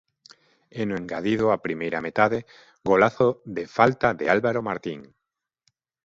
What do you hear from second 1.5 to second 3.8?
primeira metade, golazo de